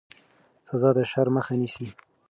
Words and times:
سزا 0.69 0.89
د 0.97 0.99
شر 1.11 1.27
مخه 1.35 1.53
نیسي 1.61 1.87